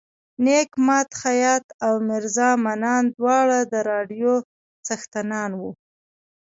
نیک 0.43 0.71
ماد 0.85 1.09
خیاط 1.21 1.65
او 1.85 1.93
میرزا 2.07 2.49
منان 2.65 3.03
دواړه 3.17 3.59
د 3.71 3.73
راډیو 3.89 4.33
څښتنان 4.85 5.51
وو. 5.59 5.71